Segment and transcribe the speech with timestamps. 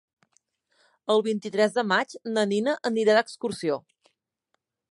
[1.15, 3.77] El vint-i-tres de maig na Nina anirà d'excursió.